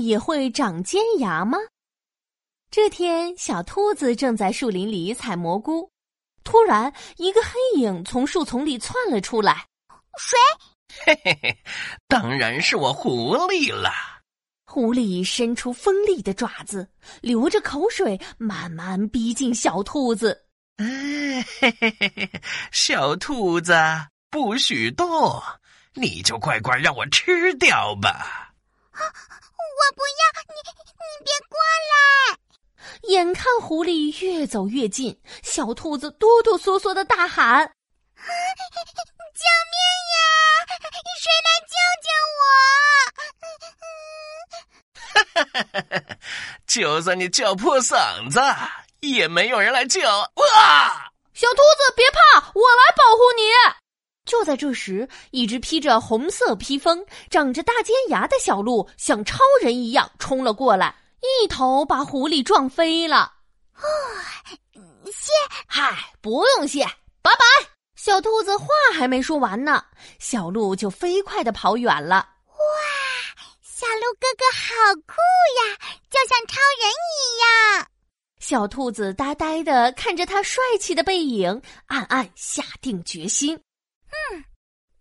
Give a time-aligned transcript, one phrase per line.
[0.00, 1.58] 也会长尖牙吗？
[2.70, 5.90] 这天，小兔子正在树林里采蘑菇，
[6.44, 9.66] 突然，一个黑影从树丛里窜了出来。
[10.18, 10.36] 谁？
[11.04, 11.58] 嘿嘿嘿，
[12.08, 13.92] 当然是我狐狸了。
[14.64, 16.88] 狐狸伸出锋利的爪子，
[17.20, 20.46] 流着口水，慢慢逼近小兔子。
[20.76, 20.86] 哎，
[21.60, 22.40] 嘿嘿嘿嘿，
[22.70, 23.74] 小兔子，
[24.30, 25.42] 不许动，
[25.94, 28.54] 你就乖乖让我吃掉吧。
[28.92, 29.00] 啊，
[29.80, 30.54] 我不要你，
[31.00, 31.56] 你别过
[31.90, 31.94] 来！
[33.08, 37.66] 眼看狐狸越走越近，小兔子哆哆嗦嗦的大喊
[38.16, 39.76] ：“救命
[40.12, 40.18] 呀！
[41.20, 42.40] 谁来救救我！”
[45.14, 46.16] 哈哈哈哈哈！
[46.66, 48.38] 就算你叫破嗓子，
[49.00, 50.00] 也没有人来救。
[50.02, 51.10] 哇！
[51.32, 52.18] 小兔子别怕，
[52.54, 53.42] 我来保护你。
[54.30, 60.94] 就在这时，一只披着红色披风、长着大尖牙的小鹿，像超人一样冲了过来。
[61.20, 63.32] 一头把狐狸撞飞了，
[63.74, 63.82] 哦，
[65.06, 65.32] 谢，
[65.66, 66.84] 嗨，不用谢，
[67.20, 67.44] 拜拜。
[67.96, 69.84] 小兔子话还没说完呢，
[70.20, 72.16] 小鹿就飞快的跑远了。
[72.46, 72.54] 哇，
[73.60, 75.14] 小鹿哥哥好酷
[75.58, 75.76] 呀，
[76.08, 77.88] 就像超人一样。
[78.38, 83.60] 小兔子呆呆的看着他帅气的背影，暗暗下定决心：嗯，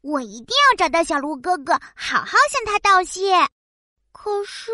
[0.01, 3.33] 我一定要找到小鹿哥哥，好好向他道谢。
[4.11, 4.71] 可是。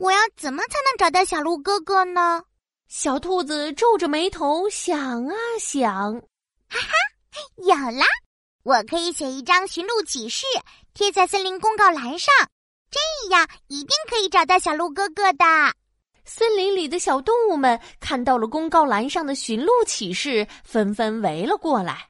[0.00, 2.42] 我要怎么才能找到小鹿哥哥呢？
[2.88, 6.14] 小兔子皱着眉头想啊想，
[6.70, 6.94] 哈哈，
[7.56, 8.06] 有啦！
[8.62, 10.46] 我可以写一张寻路启事，
[10.94, 12.32] 贴在森林公告栏上，
[12.90, 15.44] 这样一定可以找到小鹿哥哥的。
[16.24, 22.08] 森林里的小动物们看到了公告栏上的寻路启事，纷纷围了过来，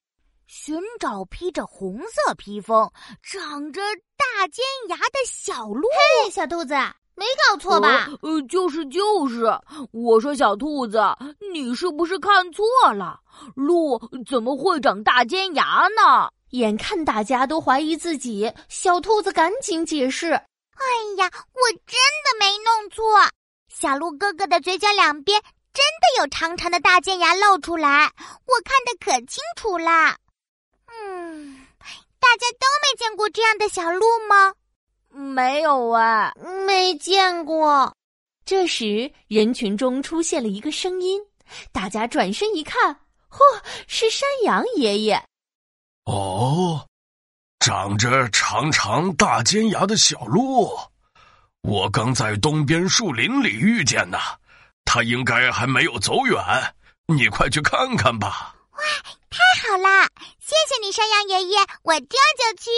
[0.52, 2.90] 寻找披着红色披风、
[3.22, 3.80] 长着
[4.16, 5.86] 大尖牙的小鹿。
[6.24, 6.74] 嘿，小兔子。
[7.14, 8.08] 没搞错吧？
[8.22, 9.44] 呃，就是就是，
[9.92, 11.00] 我说小兔子，
[11.52, 13.20] 你是不是看错了？
[13.54, 13.96] 鹿
[14.28, 16.28] 怎么会长大尖牙呢？
[16.50, 20.32] 眼看大家都怀疑自己，小兔子赶紧解释
[20.74, 20.84] ：“哎
[21.16, 23.04] 呀，我真的没弄错，
[23.68, 25.40] 小鹿哥哥的嘴角两边
[25.72, 28.10] 真的有长长的大尖牙露出来，
[28.46, 30.16] 我看得可清楚啦。
[30.90, 31.66] 嗯，
[32.18, 34.54] 大家都没见过这样的小鹿吗？”
[35.12, 36.32] 没有啊，
[36.66, 37.94] 没见过。
[38.44, 41.20] 这时，人群中出现了一个声音，
[41.72, 42.94] 大家转身一看，
[43.28, 43.38] 嚯，
[43.88, 45.22] 是山羊爷爷。
[46.04, 46.86] 哦，
[47.58, 50.70] 长着长长大尖牙的小鹿，
[51.62, 54.18] 我刚在东边树林里遇见呢，
[54.84, 56.40] 他应该还没有走远，
[57.06, 58.54] 你快去看看吧。
[58.80, 58.86] 哇，
[59.28, 60.08] 太好了，
[60.40, 62.70] 谢谢你，山羊爷爷，我这就去。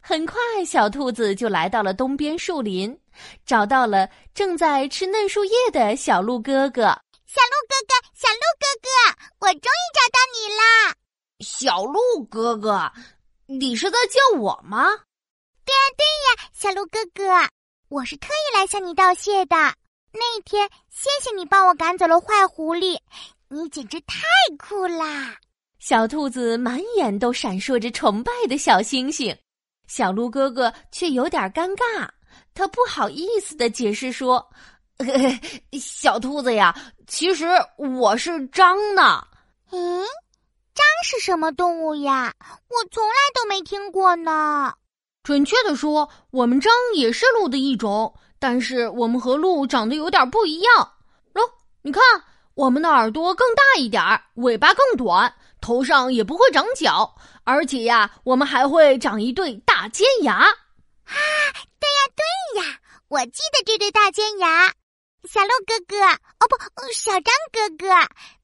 [0.00, 2.98] 很快，小兔子就来到了东边树林，
[3.44, 6.82] 找到了正在吃嫩树叶的小鹿哥哥。
[7.26, 8.88] 小鹿哥哥，小鹿哥哥，
[9.40, 10.94] 我终于找到你啦！
[11.40, 12.90] 小鹿哥哥，
[13.44, 14.86] 你是在叫我吗？
[15.66, 17.46] 对呀，对呀，小鹿哥哥，
[17.90, 19.56] 我是特意来向你道谢的。
[20.10, 22.98] 那天，谢谢你帮我赶走了坏狐狸，
[23.50, 24.18] 你简直太
[24.58, 25.34] 酷啦！
[25.78, 29.34] 小兔子满眼都闪烁着崇拜的小星星。
[29.86, 32.06] 小鹿哥哥却有点尴尬，
[32.52, 34.46] 他不好意思的解释说
[35.80, 36.74] ：“小兔子呀，
[37.06, 37.46] 其实
[37.78, 39.26] 我是张呢。
[39.72, 40.04] ”“嗯，
[40.74, 42.34] 张是什么动物呀？
[42.42, 44.74] 我从来都没听过呢。
[45.24, 50.92] ”“准确的说，我们张也是鹿的一种，但是我们和鹿长得有点不一样。
[51.32, 51.40] 喏，
[51.80, 52.02] 你看，
[52.58, 55.32] 我们的耳朵更大一点儿，尾巴更短。”
[55.62, 57.14] 头上也不会长角，
[57.44, 60.34] 而且呀，我们还会长一对大尖牙。
[60.34, 61.14] 啊，
[61.78, 64.66] 对呀，对呀，我记得这对大尖牙。
[65.28, 67.94] 小鹿哥哥，哦不，小张哥哥，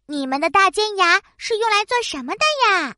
[0.06, 2.94] 你们的大尖牙是用来做什么的呀？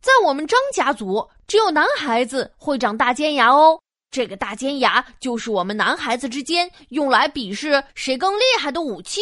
[0.00, 3.78] 在我们张家族，只有男孩子会长大尖牙哦。
[4.10, 9.20] 这个大尖牙就是我们男孩子之间用来比试谁更厉害的武器。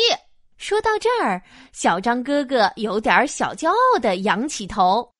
[0.57, 1.43] 说到这儿，
[1.73, 5.11] 小张哥哥有点小骄傲的仰起头。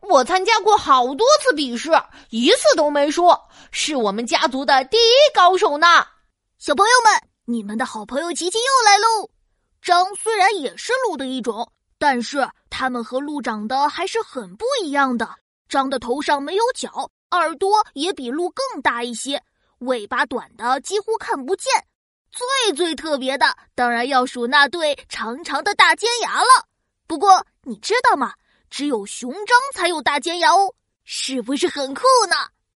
[0.00, 1.90] 我参加过好多次比试，
[2.30, 3.28] 一次都没输，
[3.70, 5.86] 是我们家族的第一高手呢。
[6.58, 9.30] 小朋友们，你们的好朋友琪琪又来喽。
[9.80, 15.28] 张虽然也是鹿的一种，但是它们和鹿长得还是很不一样的。
[15.68, 19.42] 张的头上没有角，耳朵也比鹿更大一些，
[19.78, 21.72] 尾巴短的几乎看不见。
[22.34, 26.66] 最最特别的，当然要数那对长长的大尖牙了。
[27.06, 28.34] 不过你知道吗？
[28.70, 32.34] 只有熊张才有大尖牙哦，是不是很酷呢？